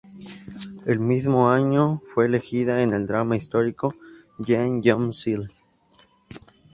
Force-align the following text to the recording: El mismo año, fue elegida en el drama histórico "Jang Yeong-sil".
El 0.87 0.99
mismo 0.99 1.51
año, 1.51 2.01
fue 2.11 2.25
elegida 2.25 2.81
en 2.81 2.93
el 2.95 3.05
drama 3.05 3.35
histórico 3.35 3.93
"Jang 4.43 4.81
Yeong-sil". 4.81 5.51